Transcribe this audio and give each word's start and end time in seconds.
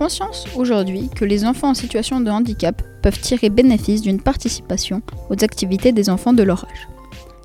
Conscience 0.00 0.46
aujourd'hui 0.56 1.10
que 1.14 1.26
les 1.26 1.44
enfants 1.44 1.68
en 1.68 1.74
situation 1.74 2.22
de 2.22 2.30
handicap 2.30 2.80
peuvent 3.02 3.20
tirer 3.20 3.50
bénéfice 3.50 4.00
d'une 4.00 4.18
participation 4.18 5.02
aux 5.28 5.44
activités 5.44 5.92
des 5.92 6.08
enfants 6.08 6.32
de 6.32 6.42
leur 6.42 6.64
âge. 6.64 6.88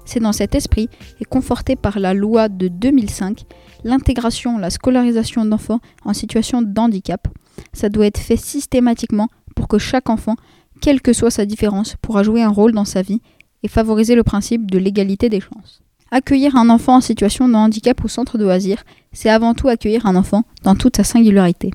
C'est 0.05 0.21
dans 0.21 0.31
cet 0.31 0.55
esprit 0.55 0.87
et 1.19 1.25
conforté 1.25 1.75
par 1.75 1.99
la 1.99 2.13
loi 2.13 2.47
de 2.47 2.69
2005, 2.69 3.43
l'intégration, 3.83 4.57
la 4.57 4.69
scolarisation 4.69 5.43
d'enfants 5.43 5.81
en 6.05 6.13
situation 6.13 6.61
de 6.61 6.79
handicap, 6.79 7.27
ça 7.73 7.89
doit 7.89 8.05
être 8.05 8.21
fait 8.21 8.37
systématiquement 8.37 9.27
pour 9.53 9.67
que 9.67 9.77
chaque 9.77 10.09
enfant, 10.09 10.37
quelle 10.79 11.01
que 11.01 11.11
soit 11.11 11.31
sa 11.31 11.45
différence, 11.45 11.97
pourra 12.01 12.23
jouer 12.23 12.41
un 12.41 12.47
rôle 12.47 12.71
dans 12.71 12.85
sa 12.85 13.01
vie 13.01 13.19
et 13.63 13.67
favoriser 13.67 14.15
le 14.15 14.23
principe 14.23 14.71
de 14.71 14.77
l'égalité 14.77 15.27
des 15.27 15.41
chances. 15.41 15.81
Accueillir 16.09 16.55
un 16.55 16.69
enfant 16.69 16.95
en 16.95 17.01
situation 17.01 17.49
de 17.49 17.55
handicap 17.55 18.01
au 18.05 18.07
centre 18.07 18.37
de 18.37 18.45
loisirs, 18.45 18.85
c'est 19.11 19.29
avant 19.29 19.53
tout 19.53 19.67
accueillir 19.67 20.05
un 20.05 20.15
enfant 20.15 20.43
dans 20.63 20.75
toute 20.75 20.95
sa 20.95 21.03
singularité. 21.03 21.71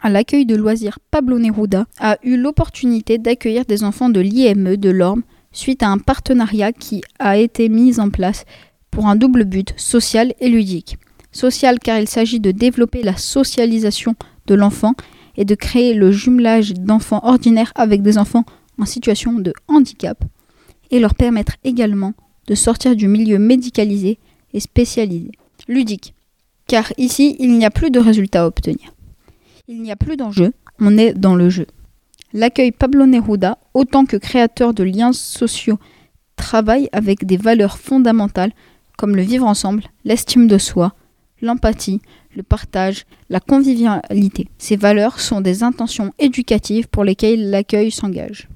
À 0.00 0.08
l'accueil 0.08 0.46
de 0.46 0.54
loisirs, 0.54 0.98
Pablo 1.10 1.38
Neruda 1.38 1.86
a 1.98 2.16
eu 2.22 2.36
l'opportunité 2.36 3.18
d'accueillir 3.18 3.64
des 3.64 3.82
enfants 3.82 4.08
de 4.08 4.20
l'IME 4.20 4.76
de 4.76 4.90
l'Orme 4.90 5.22
suite 5.52 5.82
à 5.82 5.88
un 5.88 5.98
partenariat 5.98 6.72
qui 6.72 7.02
a 7.18 7.36
été 7.36 7.68
mis 7.68 7.98
en 7.98 8.08
place 8.08 8.44
pour 8.90 9.08
un 9.08 9.16
double 9.16 9.44
but 9.44 9.74
social 9.76 10.32
et 10.40 10.48
ludique. 10.48 10.96
Social 11.32 11.78
car 11.78 11.98
il 11.98 12.08
s'agit 12.08 12.40
de 12.40 12.50
développer 12.50 13.02
la 13.02 13.16
socialisation 13.16 14.14
de 14.46 14.54
l'enfant 14.54 14.94
et 15.36 15.44
de 15.44 15.54
créer 15.54 15.94
le 15.94 16.10
jumelage 16.10 16.74
d'enfants 16.74 17.20
ordinaires 17.24 17.72
avec 17.74 18.02
des 18.02 18.16
enfants 18.16 18.44
en 18.78 18.86
situation 18.86 19.32
de 19.32 19.52
handicap 19.68 20.22
et 20.90 20.98
leur 20.98 21.14
permettre 21.14 21.56
également 21.64 22.14
de 22.46 22.54
sortir 22.54 22.96
du 22.96 23.06
milieu 23.06 23.38
médicalisé 23.38 24.18
et 24.52 24.60
spécialisé. 24.60 25.30
Ludique, 25.68 26.14
car 26.66 26.92
ici 26.96 27.36
il 27.38 27.56
n'y 27.58 27.64
a 27.64 27.70
plus 27.70 27.90
de 27.90 28.00
résultats 28.00 28.42
à 28.42 28.46
obtenir. 28.46 28.92
Il 29.72 29.82
n'y 29.82 29.92
a 29.92 29.96
plus 29.96 30.16
d'enjeu, 30.16 30.52
on 30.80 30.98
est 30.98 31.14
dans 31.14 31.36
le 31.36 31.48
jeu. 31.48 31.68
L'accueil 32.32 32.72
Pablo 32.72 33.06
Neruda, 33.06 33.56
autant 33.72 34.04
que 34.04 34.16
créateur 34.16 34.74
de 34.74 34.82
liens 34.82 35.12
sociaux, 35.12 35.78
travaille 36.34 36.88
avec 36.90 37.24
des 37.24 37.36
valeurs 37.36 37.78
fondamentales 37.78 38.50
comme 38.98 39.14
le 39.14 39.22
vivre 39.22 39.46
ensemble, 39.46 39.84
l'estime 40.04 40.48
de 40.48 40.58
soi, 40.58 40.94
l'empathie, 41.40 42.02
le 42.34 42.42
partage, 42.42 43.06
la 43.28 43.38
convivialité. 43.38 44.48
Ces 44.58 44.74
valeurs 44.74 45.20
sont 45.20 45.40
des 45.40 45.62
intentions 45.62 46.12
éducatives 46.18 46.88
pour 46.88 47.04
lesquelles 47.04 47.50
l'accueil 47.50 47.92
s'engage. 47.92 48.48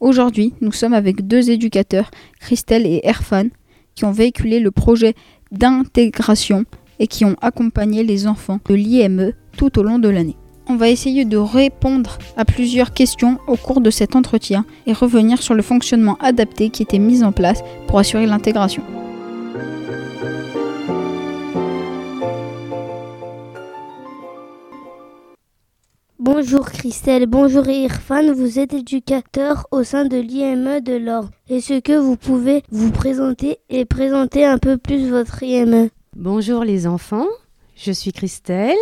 Aujourd'hui, 0.00 0.54
nous 0.60 0.72
sommes 0.72 0.92
avec 0.92 1.24
deux 1.28 1.50
éducateurs, 1.50 2.10
Christelle 2.40 2.84
et 2.84 3.02
Erfan, 3.04 3.46
qui 3.94 4.04
ont 4.04 4.10
véhiculé 4.10 4.58
le 4.58 4.72
projet 4.72 5.14
d'intégration 5.52 6.64
et 6.98 7.06
qui 7.06 7.24
ont 7.24 7.36
accompagné 7.42 8.02
les 8.02 8.26
enfants 8.26 8.58
de 8.68 8.74
l'IME 8.74 9.34
tout 9.56 9.78
au 9.78 9.84
long 9.84 10.00
de 10.00 10.08
l'année. 10.08 10.36
On 10.70 10.76
va 10.76 10.90
essayer 10.90 11.24
de 11.24 11.38
répondre 11.38 12.18
à 12.36 12.44
plusieurs 12.44 12.92
questions 12.92 13.38
au 13.46 13.56
cours 13.56 13.80
de 13.80 13.90
cet 13.90 14.14
entretien 14.16 14.66
et 14.86 14.92
revenir 14.92 15.42
sur 15.42 15.54
le 15.54 15.62
fonctionnement 15.62 16.18
adapté 16.20 16.68
qui 16.68 16.82
était 16.82 16.98
mis 16.98 17.24
en 17.24 17.32
place 17.32 17.62
pour 17.86 17.98
assurer 17.98 18.26
l'intégration. 18.26 18.82
Bonjour 26.18 26.70
Christelle, 26.70 27.26
bonjour 27.26 27.66
Irfan, 27.66 28.32
vous 28.34 28.58
êtes 28.58 28.74
éducateur 28.74 29.66
au 29.70 29.82
sein 29.84 30.04
de 30.04 30.18
l'IME 30.18 30.80
de 30.80 30.96
l'Or. 30.96 31.30
Est-ce 31.48 31.80
que 31.80 31.96
vous 31.96 32.16
pouvez 32.16 32.62
vous 32.70 32.90
présenter 32.90 33.56
et 33.70 33.86
présenter 33.86 34.44
un 34.44 34.58
peu 34.58 34.76
plus 34.76 35.08
votre 35.08 35.42
IME 35.42 35.88
Bonjour 36.14 36.64
les 36.64 36.86
enfants, 36.86 37.26
je 37.78 37.92
suis 37.92 38.12
Christelle, 38.12 38.76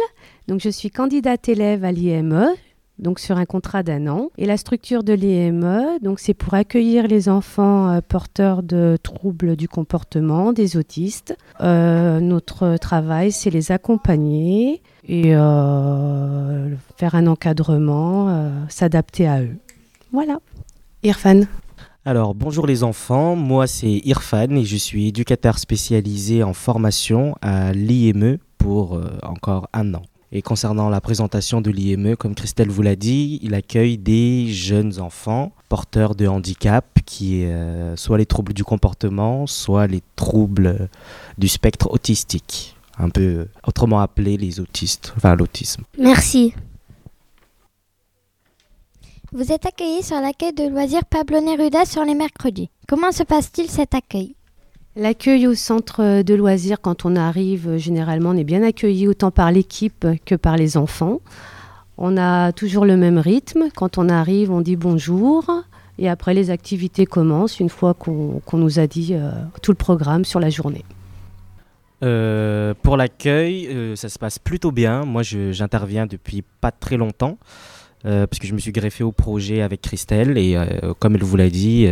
donc 0.48 0.60
je 0.60 0.70
suis 0.70 0.90
candidate 0.90 1.48
élève 1.48 1.84
à 1.84 1.92
l'IME, 1.92 2.48
donc 2.98 3.18
sur 3.18 3.36
un 3.36 3.44
contrat 3.44 3.82
d'un 3.82 4.06
an. 4.06 4.30
Et 4.38 4.46
la 4.46 4.56
structure 4.56 5.04
de 5.04 5.12
l'IME, 5.12 5.98
c'est 6.16 6.32
pour 6.32 6.54
accueillir 6.54 7.06
les 7.06 7.28
enfants 7.28 7.90
euh, 7.90 8.00
porteurs 8.00 8.62
de 8.62 8.96
troubles 9.02 9.54
du 9.56 9.68
comportement, 9.68 10.54
des 10.54 10.78
autistes. 10.78 11.36
Euh, 11.60 12.20
notre 12.20 12.78
travail, 12.78 13.32
c'est 13.32 13.50
les 13.50 13.70
accompagner 13.70 14.82
et 15.06 15.36
euh, 15.36 16.74
faire 16.96 17.14
un 17.14 17.26
encadrement, 17.26 18.50
s'adapter 18.70 19.28
à 19.28 19.42
eux. 19.42 19.56
Voilà. 20.10 20.38
Irfan. 21.02 21.42
Alors, 22.06 22.34
bonjour 22.34 22.66
les 22.66 22.82
enfants, 22.82 23.36
moi 23.36 23.66
c'est 23.66 24.00
Irfan 24.04 24.56
et 24.56 24.64
je 24.64 24.76
suis 24.76 25.08
éducateur 25.08 25.58
spécialisé 25.58 26.42
en 26.44 26.54
formation 26.54 27.34
à 27.42 27.72
l'IME 27.72 28.38
pour 28.58 29.00
encore 29.22 29.68
un 29.72 29.94
an. 29.94 30.02
Et 30.32 30.42
concernant 30.42 30.88
la 30.88 31.00
présentation 31.00 31.60
de 31.60 31.70
l'IME, 31.70 32.16
comme 32.16 32.34
Christelle 32.34 32.68
vous 32.68 32.82
l'a 32.82 32.96
dit, 32.96 33.38
il 33.42 33.54
accueille 33.54 33.96
des 33.96 34.48
jeunes 34.48 35.00
enfants 35.00 35.52
porteurs 35.68 36.14
de 36.14 36.26
handicap, 36.26 36.84
qui 37.06 37.44
euh, 37.44 37.96
soit 37.96 38.18
les 38.18 38.26
troubles 38.26 38.52
du 38.52 38.64
comportement, 38.64 39.46
soit 39.46 39.86
les 39.86 40.02
troubles 40.16 40.88
du 41.38 41.46
spectre 41.46 41.90
autistique, 41.92 42.76
un 42.98 43.08
peu 43.08 43.46
autrement 43.66 44.00
appelés 44.00 44.36
les 44.36 44.58
autistes, 44.58 45.14
enfin 45.16 45.36
l'autisme. 45.36 45.84
Merci. 45.98 46.54
Vous 49.32 49.52
êtes 49.52 49.64
accueilli 49.66 50.02
sur 50.02 50.20
l'accueil 50.20 50.52
de 50.52 50.68
loisirs 50.68 51.04
Pablo 51.04 51.40
Neruda 51.40 51.84
sur 51.84 52.04
les 52.04 52.14
mercredis. 52.14 52.70
Comment 52.88 53.12
se 53.12 53.22
passe-t-il 53.22 53.70
cet 53.70 53.94
accueil? 53.94 54.34
L'accueil 54.98 55.46
au 55.46 55.54
centre 55.54 56.22
de 56.22 56.34
loisirs, 56.34 56.80
quand 56.80 57.04
on 57.04 57.16
arrive, 57.16 57.76
généralement, 57.76 58.30
on 58.30 58.36
est 58.36 58.44
bien 58.44 58.62
accueilli 58.62 59.06
autant 59.06 59.30
par 59.30 59.52
l'équipe 59.52 60.06
que 60.24 60.34
par 60.34 60.56
les 60.56 60.78
enfants. 60.78 61.20
On 61.98 62.16
a 62.16 62.52
toujours 62.52 62.86
le 62.86 62.96
même 62.96 63.18
rythme. 63.18 63.68
Quand 63.74 63.98
on 63.98 64.08
arrive, 64.08 64.50
on 64.50 64.62
dit 64.62 64.76
bonjour. 64.76 65.44
Et 65.98 66.08
après, 66.08 66.32
les 66.32 66.48
activités 66.48 67.04
commencent 67.04 67.60
une 67.60 67.68
fois 67.68 67.92
qu'on 67.92 68.40
nous 68.54 68.78
a 68.78 68.86
dit 68.86 69.10
euh, 69.12 69.32
tout 69.62 69.70
le 69.70 69.76
programme 69.76 70.24
sur 70.24 70.40
la 70.40 70.48
journée. 70.48 70.84
Euh, 72.02 72.72
pour 72.82 72.96
l'accueil, 72.96 73.68
euh, 73.68 73.96
ça 73.96 74.08
se 74.08 74.18
passe 74.18 74.38
plutôt 74.38 74.72
bien. 74.72 75.04
Moi, 75.04 75.22
j'interviens 75.22 76.06
depuis 76.06 76.42
pas 76.62 76.70
très 76.70 76.96
longtemps, 76.96 77.36
parce 78.02 78.38
que 78.38 78.46
je 78.46 78.54
me 78.54 78.58
suis 78.58 78.72
greffé 78.72 79.04
au 79.04 79.12
projet 79.12 79.60
avec 79.60 79.82
Christelle. 79.82 80.38
Et 80.38 80.56
comme 81.00 81.16
elle 81.16 81.24
vous 81.24 81.36
l'a 81.36 81.50
dit, 81.50 81.86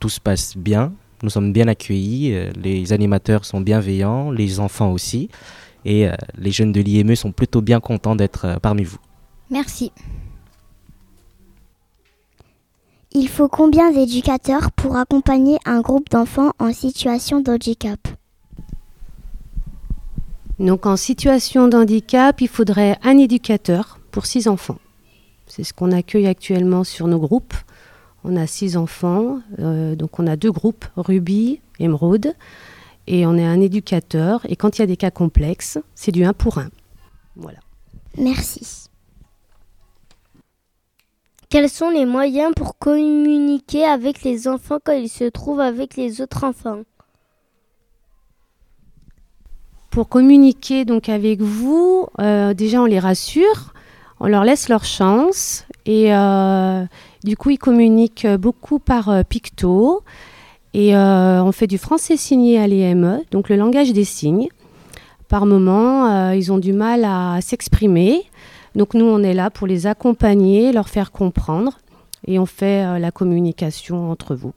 tout 0.00 0.08
se 0.08 0.20
passe 0.20 0.56
bien. 0.56 0.92
Nous 1.22 1.30
sommes 1.30 1.52
bien 1.52 1.68
accueillis, 1.68 2.34
euh, 2.34 2.50
les 2.60 2.92
animateurs 2.92 3.44
sont 3.44 3.60
bienveillants, 3.60 4.32
les 4.32 4.58
enfants 4.58 4.90
aussi, 4.90 5.28
et 5.84 6.08
euh, 6.08 6.14
les 6.36 6.50
jeunes 6.50 6.72
de 6.72 6.80
l'IME 6.80 7.14
sont 7.14 7.30
plutôt 7.30 7.60
bien 7.60 7.78
contents 7.78 8.16
d'être 8.16 8.44
euh, 8.44 8.56
parmi 8.56 8.82
vous. 8.82 8.98
Merci. 9.50 9.92
Il 13.12 13.28
faut 13.28 13.48
combien 13.48 13.92
d'éducateurs 13.92 14.72
pour 14.72 14.96
accompagner 14.96 15.58
un 15.64 15.80
groupe 15.80 16.08
d'enfants 16.10 16.52
en 16.58 16.72
situation 16.72 17.40
d'handicap? 17.40 18.00
Donc 20.58 20.86
en 20.86 20.96
situation 20.96 21.68
d'handicap, 21.68 22.40
il 22.40 22.48
faudrait 22.48 22.98
un 23.02 23.18
éducateur 23.18 24.00
pour 24.10 24.26
six 24.26 24.48
enfants. 24.48 24.78
C'est 25.46 25.64
ce 25.64 25.74
qu'on 25.74 25.92
accueille 25.92 26.26
actuellement 26.26 26.84
sur 26.84 27.06
nos 27.06 27.18
groupes. 27.18 27.54
On 28.24 28.36
a 28.36 28.46
six 28.46 28.76
enfants, 28.76 29.40
euh, 29.58 29.96
donc 29.96 30.20
on 30.20 30.26
a 30.26 30.36
deux 30.36 30.52
groupes, 30.52 30.84
Ruby, 30.96 31.60
Émeraude, 31.80 32.34
et 33.06 33.26
on 33.26 33.36
est 33.36 33.44
un 33.44 33.60
éducateur. 33.60 34.40
Et 34.48 34.56
quand 34.56 34.78
il 34.78 34.82
y 34.82 34.84
a 34.84 34.86
des 34.86 34.96
cas 34.96 35.10
complexes, 35.10 35.78
c'est 35.94 36.12
du 36.12 36.24
1 36.24 36.32
pour 36.32 36.58
1. 36.58 36.68
Voilà. 37.36 37.58
Merci. 38.16 38.88
Quels 41.48 41.68
sont 41.68 41.90
les 41.90 42.06
moyens 42.06 42.52
pour 42.56 42.78
communiquer 42.78 43.84
avec 43.84 44.22
les 44.22 44.48
enfants 44.48 44.78
quand 44.82 44.92
ils 44.92 45.08
se 45.08 45.24
trouvent 45.24 45.60
avec 45.60 45.96
les 45.96 46.20
autres 46.20 46.44
enfants? 46.44 46.82
Pour 49.90 50.08
communiquer 50.08 50.86
donc 50.86 51.10
avec 51.10 51.42
vous, 51.42 52.06
euh, 52.20 52.54
déjà 52.54 52.80
on 52.80 52.86
les 52.86 52.98
rassure, 52.98 53.74
on 54.20 54.28
leur 54.28 54.44
laisse 54.44 54.70
leur 54.70 54.86
chance 54.86 55.66
et 55.86 56.14
euh, 56.14 56.84
du 57.24 57.36
coup, 57.36 57.50
ils 57.50 57.58
communiquent 57.58 58.26
beaucoup 58.26 58.78
par 58.78 59.08
euh, 59.08 59.22
picto. 59.22 60.02
Et 60.74 60.96
euh, 60.96 61.42
on 61.42 61.52
fait 61.52 61.66
du 61.66 61.78
français 61.78 62.16
signé 62.16 62.58
à 62.58 62.66
l'EME, 62.66 63.22
donc 63.30 63.48
le 63.48 63.56
langage 63.56 63.92
des 63.92 64.04
signes. 64.04 64.48
Par 65.28 65.46
moment, 65.46 66.06
euh, 66.06 66.34
ils 66.34 66.50
ont 66.50 66.58
du 66.58 66.72
mal 66.72 67.04
à 67.04 67.38
s'exprimer. 67.40 68.22
Donc 68.74 68.94
nous, 68.94 69.04
on 69.04 69.22
est 69.22 69.34
là 69.34 69.50
pour 69.50 69.66
les 69.66 69.86
accompagner, 69.86 70.72
leur 70.72 70.88
faire 70.88 71.12
comprendre. 71.12 71.78
Et 72.26 72.38
on 72.38 72.46
fait 72.46 73.00
la 73.00 73.10
communication 73.10 74.10
entre 74.10 74.36
vous. 74.36 74.52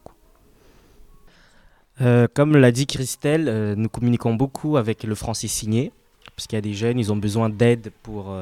comme 2.35 2.55
l'a 2.55 2.71
dit 2.71 2.85
Christelle, 2.85 3.73
nous 3.75 3.89
communiquons 3.89 4.35
beaucoup 4.35 4.77
avec 4.77 5.03
le 5.03 5.15
français 5.15 5.47
signé, 5.47 5.91
parce 6.35 6.47
qu'il 6.47 6.57
y 6.57 6.59
a 6.59 6.61
des 6.61 6.73
jeunes, 6.73 6.99
ils 6.99 7.11
ont 7.13 7.17
besoin 7.17 7.49
d'aide 7.49 7.91
pour 8.03 8.35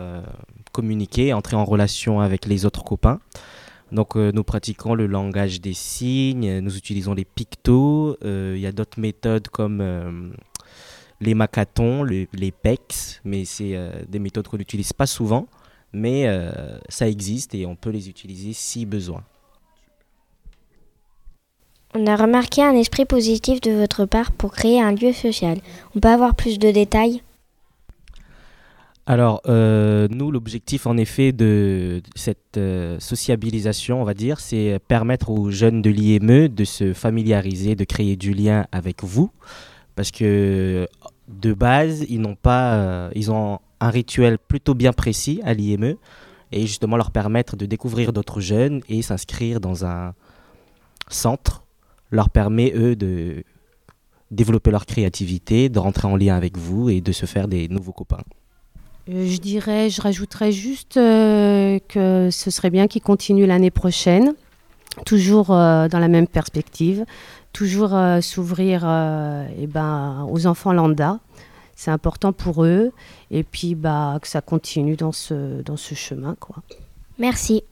communiquer, 0.72 1.34
entrer 1.34 1.56
en 1.56 1.66
relation 1.66 2.20
avec 2.20 2.46
les 2.46 2.66
autres 2.66 2.84
copains. 2.84 3.20
Donc 3.94 4.18
euh, 4.18 4.32
nous 4.34 4.44
pratiquons 4.44 4.96
le 4.96 5.06
langage 5.06 5.62
des 5.62 5.74
signes, 5.74 6.60
nous 6.60 6.76
utilisons 6.76 7.14
les 7.14 7.26
pictos, 7.26 8.18
euh, 8.24 8.54
il 8.56 8.62
y 8.62 8.66
a 8.66 8.72
d'autres 8.72 9.00
méthodes 9.00 9.48
comme 9.50 9.82
euh, 9.82 10.32
les 11.22 11.36
macatons, 11.36 12.04
les, 12.04 12.28
PEX, 12.52 13.22
mais 13.24 13.46
c'est 13.46 13.78
des 14.10 14.20
méthodes 14.20 14.48
qu'on 14.48 14.58
n'utilise 14.58 14.92
pas 14.92 15.06
souvent. 15.06 15.48
mais 15.94 16.26
ça 16.90 17.08
existe 17.08 17.54
et 17.56 17.66
on 17.66 17.76
peut 17.76 17.92
les 17.92 18.10
utiliser 18.10 18.52
si 18.52 18.86
besoin. 18.86 19.24
On 21.94 22.08
a 22.08 22.16
remarqué 22.16 22.64
un 22.64 22.74
esprit 22.74 23.06
positif 23.06 23.62
de 23.62 23.72
votre 23.72 24.06
part 24.06 24.32
pour 24.32 24.52
créer 24.52 24.82
un 24.82 24.92
lieu 24.92 25.14
social. 25.14 25.60
On 25.96 26.00
peut 26.00 26.10
avoir 26.10 26.36
plus 26.36 26.58
de 26.58 26.72
détails? 26.72 27.22
Alors, 29.06 29.42
euh, 29.48 30.08
nous, 30.10 30.32
l'objectif 30.32 30.88
en 30.88 30.96
effet 30.96 31.34
de 31.34 32.02
cette 32.16 32.56
euh, 32.56 32.98
sociabilisation, 33.02 34.02
on 34.02 34.06
va 34.06 34.14
dire, 34.14 34.40
c'est 34.40 34.80
permettre 34.88 35.30
aux 35.30 35.52
jeunes 35.52 35.82
de 35.82 35.90
l'IME 35.90 36.48
de 36.48 36.64
se 36.64 36.94
familiariser, 36.94 37.76
de 37.76 37.84
créer 37.84 38.16
du 38.16 38.34
lien 38.34 38.66
avec 38.72 39.04
vous, 39.04 39.30
parce 39.96 40.12
que 40.12 40.88
de 41.28 41.54
base, 41.54 42.06
ils 42.08 42.22
n'ont 42.22 42.36
pas, 42.36 42.76
euh, 42.76 43.10
ils 43.14 43.30
ont 43.30 43.60
un 43.82 43.90
rituel 43.90 44.38
plutôt 44.40 44.74
bien 44.74 44.94
précis 44.94 45.42
à 45.44 45.54
l'IME, 45.54 45.96
et 46.54 46.62
justement 46.62 46.96
leur 46.96 47.12
permettre 47.12 47.58
de 47.58 47.66
découvrir 47.66 48.14
d'autres 48.14 48.40
jeunes 48.40 48.82
et 48.88 49.02
s'inscrire 49.02 49.60
dans 49.60 49.86
un 49.86 50.14
centre 51.10 51.66
leur 52.10 52.30
permet 52.30 52.72
eux 52.74 52.96
de 52.96 53.44
développer 54.32 54.72
leur 54.72 54.86
créativité, 54.86 55.68
de 55.68 55.80
rentrer 55.80 56.08
en 56.08 56.16
lien 56.16 56.36
avec 56.36 56.58
vous 56.58 56.90
et 56.90 57.02
de 57.02 57.12
se 57.12 57.26
faire 57.26 57.50
des 57.50 57.68
nouveaux 57.68 57.92
copains. 57.92 58.24
Euh, 59.10 59.28
je 59.28 59.38
dirais, 59.38 59.90
je 59.90 60.02
rajouterais 60.02 60.52
juste 60.52 60.98
euh, 60.98 61.80
que 61.90 62.30
ce 62.32 62.52
serait 62.52 62.70
bien 62.70 62.88
qu'ils 62.88 63.02
continuent 63.02 63.48
l'année 63.48 63.72
prochaine, 63.72 64.34
toujours 65.06 65.52
euh, 65.52 65.88
dans 65.90 66.00
la 66.00 66.08
même 66.08 66.28
perspective, 66.28 67.06
toujours 67.52 67.96
s'ouvrir 68.22 68.84
eh 69.60 69.68
ben, 69.68 70.28
aux 70.32 70.48
enfants 70.48 70.74
lambda. 70.74 71.20
C'est 71.76 71.92
important 71.92 72.34
pour 72.34 72.64
eux 72.64 72.92
et 73.30 73.44
puis 73.44 73.76
bah, 73.76 74.18
que 74.22 74.28
ça 74.28 74.42
continue 74.42 74.96
dans 74.96 75.12
ce, 75.12 75.62
dans 75.62 75.78
ce 75.78 75.94
chemin. 75.94 76.36
Merci. 77.20 77.64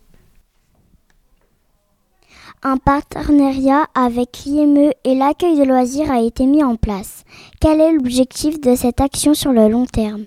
Un 2.64 2.78
partenariat 2.78 3.86
avec 3.96 4.44
l'IME 4.46 4.92
et 5.04 5.16
l'accueil 5.16 5.58
de 5.58 5.64
loisirs 5.64 6.12
a 6.12 6.22
été 6.22 6.46
mis 6.46 6.64
en 6.64 6.76
place. 6.76 7.24
Quel 7.60 7.82
est 7.82 7.94
l'objectif 7.94 8.62
de 8.62 8.76
cette 8.76 9.02
action 9.02 9.34
sur 9.34 9.52
le 9.52 9.68
long 9.68 9.88
terme? 9.88 10.26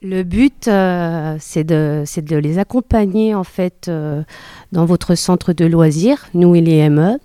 Le 0.00 0.22
but, 0.22 0.68
euh, 0.68 1.36
c'est 1.40 1.64
de, 1.64 2.04
les 2.36 2.58
accompagner 2.58 3.34
en 3.34 3.44
fait 3.44 3.88
euh, 3.88 4.22
dans 4.70 4.84
votre 4.84 5.14
centre 5.14 5.52
de 5.52 5.64
loisirs, 5.64 6.28
nous 6.34 6.54
et 6.54 6.60
les 6.60 6.88
ME, 6.88 7.18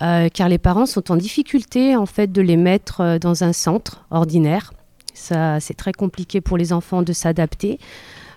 euh, 0.00 0.28
car 0.32 0.48
les 0.48 0.58
parents 0.58 0.86
sont 0.86 1.12
en 1.12 1.16
difficulté 1.16 1.96
en 1.96 2.06
fait 2.06 2.32
de 2.32 2.40
les 2.40 2.56
mettre 2.56 3.18
dans 3.18 3.44
un 3.44 3.52
centre 3.52 4.04
ordinaire. 4.10 4.72
C'est 5.12 5.76
très 5.76 5.92
compliqué 5.92 6.40
pour 6.40 6.56
les 6.56 6.72
enfants 6.72 7.02
de 7.02 7.12
s'adapter. 7.12 7.78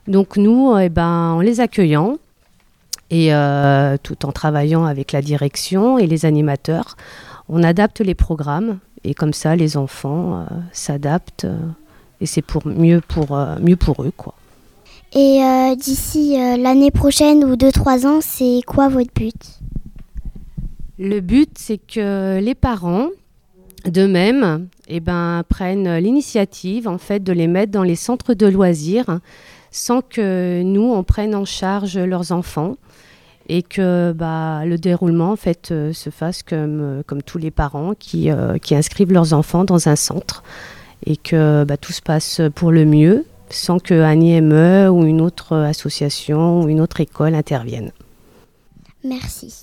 Donc 0.08 0.36
nous, 0.36 0.78
eh 0.78 0.90
ben, 0.90 1.32
en 1.32 1.40
les 1.40 1.62
accueillant 1.62 2.18
et 3.10 3.32
tout 4.04 4.26
en 4.26 4.34
travaillant 4.34 4.84
avec 4.84 5.14
la 5.14 5.22
direction 5.22 5.98
et 5.98 6.08
les 6.08 6.26
animateurs, 6.26 6.98
on 7.48 7.64
adapte 7.64 8.02
les 8.02 8.16
programmes 8.16 8.80
et 9.06 9.14
comme 9.14 9.32
ça, 9.32 9.56
les 9.56 9.78
enfants 9.78 10.46
s'adaptent 10.74 11.48
et 12.22 12.26
c'est 12.26 12.42
pour 12.42 12.66
mieux 12.66 13.02
pour 13.06 13.36
euh, 13.36 13.58
mieux 13.60 13.76
pour 13.76 14.04
eux 14.04 14.14
quoi. 14.16 14.34
Et 15.14 15.44
euh, 15.44 15.76
d'ici 15.76 16.40
euh, 16.40 16.58
l'année 16.58 16.90
prochaine 16.90 17.44
ou 17.44 17.56
2-3 17.56 18.08
ans, 18.08 18.20
c'est 18.20 18.62
quoi 18.66 18.90
votre 18.90 19.14
but? 19.14 19.60
Le 20.98 21.20
but, 21.20 21.52
c'est 21.56 21.78
que 21.78 22.40
les 22.40 22.56
parents, 22.56 23.10
d'eux-mêmes, 23.86 24.68
eh 24.88 25.00
ben, 25.00 25.44
prennent 25.48 25.98
l'initiative 25.98 26.88
en 26.88 26.98
fait 26.98 27.24
de 27.24 27.32
les 27.32 27.46
mettre 27.46 27.72
dans 27.72 27.84
les 27.84 27.96
centres 27.96 28.34
de 28.34 28.48
loisirs 28.48 29.20
sans 29.70 30.02
que 30.02 30.64
nous 30.64 30.92
on 30.92 31.04
prenne 31.04 31.36
en 31.36 31.46
charge 31.46 31.98
leurs 31.98 32.32
enfants 32.32 32.78
et 33.50 33.62
que 33.62 34.14
bah, 34.14 34.66
le 34.66 34.78
déroulement 34.78 35.32
en 35.32 35.36
fait 35.36 35.74
se 35.92 36.10
fasse 36.10 36.42
comme, 36.42 37.04
comme 37.06 37.22
tous 37.22 37.38
les 37.38 37.52
parents 37.52 37.94
qui, 37.94 38.30
qui 38.62 38.76
inscrivent 38.76 39.12
leurs 39.12 39.34
enfants 39.34 39.64
dans 39.64 39.90
un 39.90 39.96
centre 39.96 40.44
et 41.06 41.18
que 41.18 41.64
bah, 41.64 41.78
tout 41.78 41.94
se 41.94 42.02
passe 42.02 42.42
pour 42.56 42.72
le 42.72 42.86
mieux 42.86 43.26
sans 43.50 43.80
qu'un 43.80 44.20
IME 44.20 44.90
ou 44.90 45.06
une 45.06 45.22
autre 45.22 45.56
association 45.56 46.62
ou 46.62 46.70
une 46.70 46.82
autre 46.82 47.02
école 47.02 47.36
intervienne. 47.36 47.92
Merci. 49.04 49.54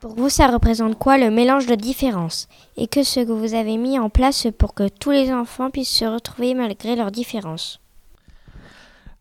Pour 0.00 0.16
vous, 0.16 0.28
ça 0.28 0.48
représente 0.48 0.98
quoi 0.98 1.16
le 1.16 1.30
mélange 1.30 1.66
de 1.66 1.76
différences? 1.76 2.48
Et 2.76 2.88
que 2.88 3.04
ce 3.04 3.20
que 3.20 3.30
vous 3.30 3.54
avez 3.54 3.76
mis 3.76 3.98
en 3.98 4.10
place 4.10 4.48
pour 4.58 4.74
que 4.74 4.88
tous 4.88 5.12
les 5.12 5.32
enfants 5.32 5.70
puissent 5.70 5.96
se 5.96 6.04
retrouver 6.04 6.54
malgré 6.54 6.96
leurs 6.96 7.12
différences? 7.12 7.80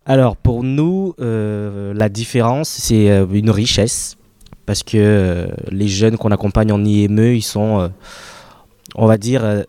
Alors 0.07 0.35
pour 0.35 0.63
nous, 0.63 1.13
euh, 1.19 1.93
la 1.93 2.09
différence, 2.09 2.67
c'est 2.67 3.11
euh, 3.11 3.27
une 3.31 3.51
richesse. 3.51 4.17
Parce 4.65 4.81
que 4.81 4.97
euh, 4.97 5.47
les 5.69 5.87
jeunes 5.87 6.17
qu'on 6.17 6.31
accompagne 6.31 6.71
en 6.71 6.83
IME, 6.83 7.35
ils 7.35 7.43
sont, 7.43 7.91
on 8.95 9.05
va 9.05 9.17
dire, 9.17 9.65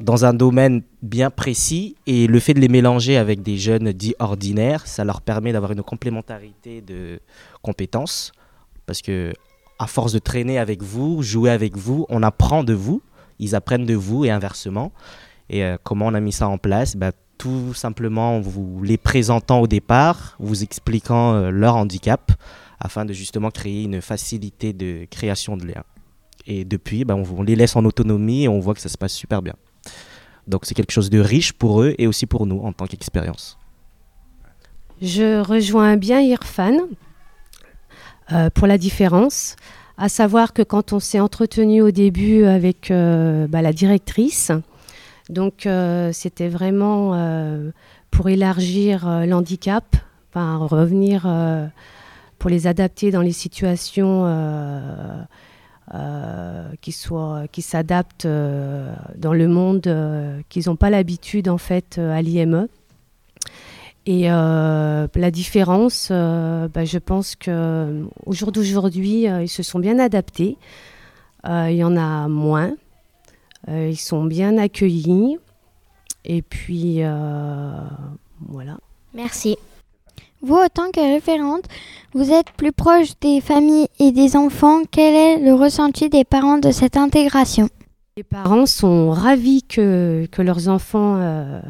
dans 0.00 0.24
un 0.24 0.32
domaine 0.32 0.82
bien 1.02 1.30
précis 1.30 1.94
et 2.06 2.26
le 2.26 2.40
fait 2.40 2.54
de 2.54 2.60
les 2.60 2.68
mélanger 2.68 3.18
avec 3.18 3.42
des 3.42 3.58
jeunes 3.58 3.92
dits 3.92 4.14
ordinaires, 4.18 4.86
ça 4.86 5.04
leur 5.04 5.20
permet 5.20 5.52
d'avoir 5.52 5.72
une 5.72 5.82
complémentarité 5.82 6.80
de 6.80 7.20
compétences 7.62 8.32
parce 8.86 9.02
que 9.02 9.32
à 9.78 9.86
force 9.86 10.12
de 10.12 10.18
traîner 10.18 10.58
avec 10.58 10.82
vous, 10.82 11.22
jouer 11.22 11.50
avec 11.50 11.76
vous, 11.76 12.06
on 12.08 12.22
apprend 12.22 12.64
de 12.64 12.72
vous, 12.72 13.02
ils 13.38 13.54
apprennent 13.54 13.86
de 13.86 13.94
vous 13.94 14.24
et 14.24 14.30
inversement. 14.30 14.92
Et 15.48 15.64
euh, 15.64 15.76
comment 15.82 16.06
on 16.06 16.14
a 16.14 16.20
mis 16.20 16.32
ça 16.32 16.48
en 16.48 16.58
place? 16.58 16.96
Bah, 16.96 17.12
Tout 17.38 17.72
simplement 17.74 18.36
en 18.36 18.40
vous 18.40 18.82
les 18.82 18.98
présentant 18.98 19.60
au 19.60 19.66
départ, 19.66 20.36
vous 20.38 20.62
expliquant 20.62 21.34
euh, 21.34 21.50
leur 21.50 21.76
handicap 21.76 22.32
afin 22.78 23.04
de 23.04 23.12
justement 23.12 23.50
créer 23.50 23.84
une 23.84 24.00
facilité 24.00 24.72
de 24.72 25.06
création 25.10 25.56
de 25.56 25.66
liens. 25.66 25.84
Et 26.46 26.64
depuis, 26.64 27.04
bah, 27.04 27.14
on 27.16 27.42
les 27.42 27.56
laisse 27.56 27.76
en 27.76 27.84
autonomie 27.84 28.44
et 28.44 28.48
on 28.48 28.60
voit 28.60 28.74
que 28.74 28.80
ça 28.80 28.88
se 28.88 28.98
passe 28.98 29.12
super 29.12 29.42
bien. 29.42 29.54
Donc 30.50 30.62
c'est 30.64 30.74
quelque 30.74 30.90
chose 30.90 31.10
de 31.10 31.20
riche 31.20 31.52
pour 31.52 31.82
eux 31.82 31.94
et 31.98 32.06
aussi 32.06 32.26
pour 32.26 32.44
nous 32.44 32.60
en 32.60 32.72
tant 32.72 32.86
qu'expérience. 32.86 33.56
Je 35.00 35.40
rejoins 35.40 35.96
bien 35.96 36.20
Irfan 36.20 36.76
euh, 38.32 38.50
pour 38.50 38.66
la 38.66 38.76
différence, 38.76 39.56
à 39.96 40.08
savoir 40.08 40.52
que 40.52 40.62
quand 40.62 40.92
on 40.92 41.00
s'est 41.00 41.20
entretenu 41.20 41.80
au 41.80 41.90
début 41.90 42.44
avec 42.44 42.90
euh, 42.90 43.46
bah, 43.46 43.62
la 43.62 43.72
directrice, 43.72 44.50
donc 45.30 45.64
euh, 45.64 46.10
c'était 46.12 46.48
vraiment 46.48 47.16
pour 48.10 48.28
élargir 48.28 49.08
l'handicap, 49.26 49.96
enfin, 50.30 50.56
revenir 50.56 51.26
pour 52.38 52.50
les 52.50 52.66
adapter 52.66 53.10
dans 53.10 53.22
les 53.22 53.32
situations 53.32 54.24
qui, 56.80 56.92
soit, 56.92 57.46
qui 57.50 57.62
s'adaptent 57.62 58.26
euh, 58.26 58.94
dans 59.16 59.32
le 59.32 59.48
monde, 59.48 59.86
euh, 59.86 60.40
qu'ils 60.48 60.64
n'ont 60.66 60.76
pas 60.76 60.90
l'habitude 60.90 61.48
en 61.48 61.58
fait 61.58 61.98
à 61.98 62.22
l'IME. 62.22 62.68
Et 64.06 64.24
la 64.24 65.30
différence, 65.30 66.10
bah, 66.10 66.84
je 66.84 66.98
pense 66.98 67.36
qu'au 67.36 68.32
jour 68.32 68.50
d'aujourd'hui, 68.50 69.24
ils 69.24 69.48
se 69.48 69.62
sont 69.62 69.78
bien 69.78 70.00
adaptés. 70.00 70.56
il 71.44 71.76
y 71.76 71.84
en 71.84 71.96
a 71.96 72.26
moins. 72.26 72.72
ils 73.68 74.00
sont 74.00 74.24
bien 74.24 74.58
accueillis. 74.58 75.38
Et 76.24 76.42
puis, 76.42 77.02
voilà. 78.48 78.78
Merci. 79.14 79.56
Vous, 80.42 80.56
en 80.56 80.68
tant 80.72 80.90
que 80.90 81.00
référente, 81.00 81.64
vous 82.14 82.32
êtes 82.32 82.50
plus 82.56 82.72
proche 82.72 83.10
des 83.20 83.42
familles 83.42 83.88
et 83.98 84.10
des 84.10 84.36
enfants. 84.36 84.80
Quel 84.90 85.14
est 85.14 85.38
le 85.38 85.52
ressenti 85.52 86.08
des 86.08 86.24
parents 86.24 86.56
de 86.56 86.70
cette 86.70 86.96
intégration? 86.96 87.68
Les 88.16 88.22
parents 88.22 88.64
sont 88.64 89.10
ravis 89.10 89.62
que, 89.62 90.26
que 90.32 90.40
leurs 90.40 90.68
enfants 90.68 91.16
euh, 91.18 91.60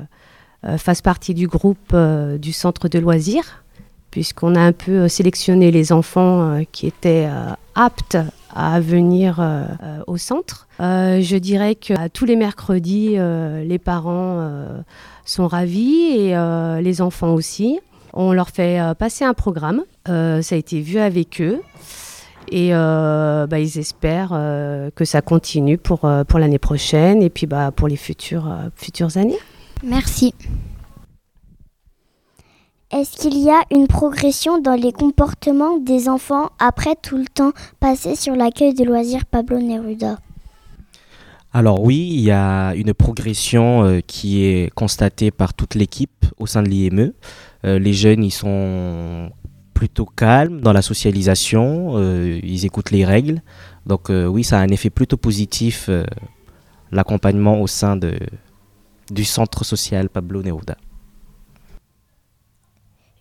euh, 0.65 0.79
fassent 0.79 1.03
partie 1.03 1.35
du 1.35 1.49
groupe 1.49 1.79
euh, 1.95 2.39
du 2.39 2.53
centre 2.53 2.87
de 2.87 3.01
loisirs, 3.01 3.65
puisqu'on 4.13 4.55
a 4.55 4.61
un 4.61 4.73
peu 4.73 5.09
sélectionné 5.09 5.73
les 5.73 5.91
enfants 5.91 6.63
qui 6.71 6.87
étaient 6.87 7.29
aptes 7.75 8.19
à 8.55 8.81
venir 8.81 9.41
au 10.09 10.17
centre. 10.17 10.67
je 10.81 11.37
dirais 11.37 11.77
que 11.77 12.09
tous 12.09 12.25
les 12.25 12.35
mercredis, 12.35 13.17
les 13.17 13.79
parents 13.79 14.67
sont 15.25 15.47
ravis 15.47 16.03
et 16.03 16.35
les 16.83 17.01
enfants 17.01 17.35
aussi. 17.35 17.79
On 18.13 18.33
leur 18.33 18.51
fait 18.51 18.81
euh, 18.81 18.95
passer 18.95 19.25
un 19.25 19.35
programme. 19.35 19.83
Euh, 20.09 20.43
ça 20.43 20.55
a 20.55 20.59
été 20.59 20.81
vu 20.81 20.99
avec 20.99 21.41
eux. 21.41 21.61
Et 22.51 22.71
euh, 22.73 23.47
bah, 23.47 23.61
ils 23.61 23.79
espèrent 23.79 24.31
que 24.97 25.05
ça 25.05 25.23
continue 25.23 25.79
pour, 25.79 26.01
pour 26.27 26.39
l'année 26.41 26.59
prochaine 26.59 27.23
et 27.23 27.31
puis 27.31 27.47
bah, 27.47 27.71
pour 27.71 27.87
les 27.87 27.97
futures, 27.97 28.53
futures 28.75 29.17
années. 29.17 29.39
Merci. 29.85 30.35
Est-ce 32.91 33.19
qu'il 33.19 33.39
y 33.39 33.51
a 33.51 33.63
une 33.71 33.87
progression 33.87 34.61
dans 34.61 34.75
les 34.75 34.91
comportements 34.91 35.79
des 35.79 36.09
enfants 36.09 36.51
après 36.59 36.97
tout 37.01 37.19
le 37.19 37.27
temps 37.27 37.53
passé 37.79 38.17
sur 38.17 38.35
l'accueil 38.35 38.75
de 38.75 38.83
loisirs 38.83 39.27
Pablo 39.27 39.61
Neruda? 39.61 40.17
Alors 41.53 41.83
oui, 41.83 42.09
il 42.13 42.21
y 42.21 42.31
a 42.31 42.75
une 42.75 42.95
progression 42.95 43.85
euh, 43.85 44.01
qui 44.07 44.45
est 44.45 44.73
constatée 44.75 45.33
par 45.33 45.53
toute 45.53 45.75
l'équipe 45.75 46.27
au 46.39 46.47
sein 46.47 46.63
de 46.63 46.69
l'IME. 46.69 47.13
Euh, 47.65 47.79
les 47.79 47.93
jeunes, 47.93 48.25
ils 48.25 48.31
sont 48.31 49.31
plutôt 49.75 50.07
calmes 50.07 50.61
dans 50.61 50.73
la 50.73 50.83
socialisation, 50.83 51.93
euh, 51.97 52.39
ils 52.43 52.65
écoutent 52.67 52.91
les 52.91 53.05
règles. 53.05 53.43
Donc 53.87 54.11
oui, 54.11 54.45
ça 54.45 54.59
a 54.59 54.63
un 54.63 54.69
effet 54.69 54.91
plutôt 54.91 55.17
positif, 55.17 55.89
l'accompagnement 56.93 57.61
au 57.61 57.67
sein 57.67 57.97
de, 57.97 58.15
du 59.11 59.25
centre 59.25 59.65
social 59.65 60.11
Pablo 60.11 60.43
Neruda. 60.43 60.77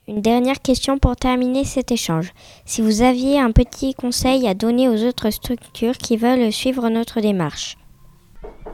Une 0.10 0.22
dernière 0.22 0.60
question 0.60 0.98
pour 0.98 1.16
terminer 1.16 1.64
cet 1.64 1.92
échange. 1.92 2.32
Si 2.66 2.82
vous 2.82 3.04
aviez 3.04 3.40
un 3.40 3.52
petit 3.52 3.94
conseil 3.94 4.48
à 4.48 4.56
donner 4.56 4.90
aux 4.90 5.04
autres 5.06 5.30
structures 5.30 5.98
qui 6.00 6.18
veulent 6.18 6.52
suivre 6.52 6.90
notre 6.90 7.22
démarche. 7.22 7.78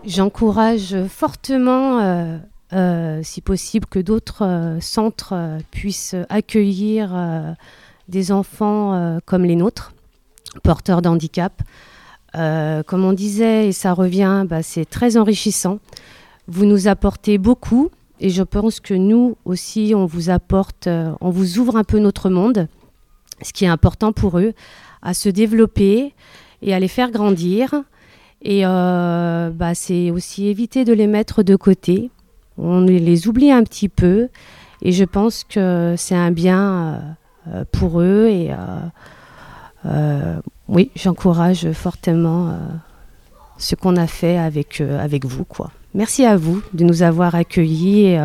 J'encourage 0.05 0.95
fortement, 1.07 1.99
euh, 1.99 2.03
euh, 2.03 2.39
si 3.23 3.41
possible, 3.41 3.85
que 3.87 3.99
d'autres 3.99 4.45
euh, 4.45 4.79
centres 4.81 5.33
puissent 5.71 6.15
accueillir 6.29 7.55
des 8.07 8.31
enfants 8.31 9.19
comme 9.25 9.45
les 9.45 9.55
nôtres, 9.55 9.93
porteurs 10.63 11.01
d'handicap. 11.01 11.61
comme 12.33 13.05
on 13.05 13.13
disait, 13.13 13.67
et 13.67 13.71
ça 13.71 13.93
revient, 13.93 14.45
bah, 14.47 14.63
c'est 14.63 14.85
très 14.85 15.17
enrichissant. 15.17 15.79
Vous 16.47 16.65
nous 16.65 16.87
apportez 16.87 17.37
beaucoup 17.37 17.89
et 18.19 18.29
je 18.29 18.43
pense 18.43 18.79
que 18.79 18.93
nous 18.93 19.35
aussi, 19.45 19.93
on 19.95 20.05
vous 20.05 20.29
apporte, 20.29 20.87
on 20.87 21.29
vous 21.29 21.59
ouvre 21.59 21.75
un 21.77 21.83
peu 21.83 21.99
notre 21.99 22.29
monde, 22.29 22.67
ce 23.41 23.51
qui 23.51 23.65
est 23.65 23.69
important 23.69 24.13
pour 24.13 24.39
eux, 24.39 24.53
à 25.01 25.13
se 25.13 25.29
développer 25.29 26.13
et 26.61 26.73
à 26.73 26.79
les 26.79 26.87
faire 26.87 27.11
grandir. 27.11 27.83
Et 28.41 28.65
euh, 28.65 29.49
bah, 29.49 29.75
c'est 29.75 30.11
aussi 30.11 30.47
éviter 30.47 30.85
de 30.85 30.93
les 30.93 31.07
mettre 31.07 31.43
de 31.43 31.55
côté. 31.55 32.11
On 32.57 32.81
les 32.81 33.27
oublie 33.27 33.51
un 33.51 33.63
petit 33.63 33.89
peu. 33.89 34.29
Et 34.81 34.91
je 34.91 35.03
pense 35.03 35.43
que 35.43 35.95
c'est 35.97 36.15
un 36.15 36.31
bien 36.31 37.01
euh, 37.47 37.63
pour 37.71 38.01
eux. 38.01 38.27
Et 38.27 38.51
euh, 39.85 40.37
oui, 40.67 40.91
j'encourage 40.95 41.71
fortement 41.71 42.57
ce 43.57 43.75
qu'on 43.75 43.95
a 43.97 44.07
fait 44.07 44.37
avec, 44.37 44.81
vous. 44.81 45.45
Merci 45.93 46.25
à 46.25 46.37
vous 46.37 46.61
de 46.73 46.83
nous 46.83 47.03
avoir 47.03 47.35
accueillis 47.35 48.17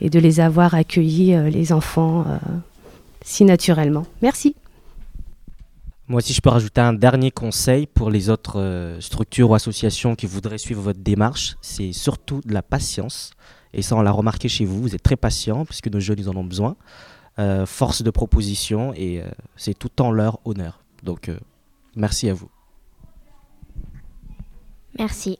et 0.00 0.10
de 0.10 0.18
les 0.18 0.40
avoir 0.40 0.74
accueillis, 0.74 1.36
les 1.50 1.72
enfants, 1.72 2.24
si 3.22 3.44
naturellement. 3.44 4.06
Merci. 4.22 4.54
Moi, 6.08 6.20
si 6.20 6.32
je 6.32 6.40
peux 6.40 6.50
rajouter 6.50 6.80
un 6.80 6.92
dernier 6.92 7.32
conseil 7.32 7.86
pour 7.86 8.10
les 8.10 8.30
autres 8.30 8.60
euh, 8.60 9.00
structures 9.00 9.50
ou 9.50 9.54
associations 9.54 10.14
qui 10.14 10.26
voudraient 10.26 10.58
suivre 10.58 10.80
votre 10.80 11.00
démarche, 11.00 11.56
c'est 11.60 11.92
surtout 11.92 12.40
de 12.44 12.54
la 12.54 12.62
patience. 12.62 13.32
Et 13.72 13.82
ça, 13.82 13.96
on 13.96 14.02
l'a 14.02 14.12
remarqué 14.12 14.48
chez 14.48 14.64
vous, 14.64 14.80
vous 14.80 14.94
êtes 14.94 15.02
très 15.02 15.16
patient 15.16 15.64
puisque 15.64 15.88
nos 15.88 15.98
jeunes, 15.98 16.20
ils 16.20 16.28
en 16.28 16.36
ont 16.36 16.44
besoin. 16.44 16.76
Euh, 17.38 17.66
force 17.66 18.02
de 18.02 18.10
proposition 18.10 18.94
et 18.94 19.20
euh, 19.20 19.26
c'est 19.56 19.76
tout 19.76 20.00
en 20.00 20.12
leur 20.12 20.38
honneur. 20.44 20.80
Donc, 21.02 21.30
merci 21.96 22.28
à 22.28 22.34
vous. 22.34 22.50
Merci. 24.98 25.38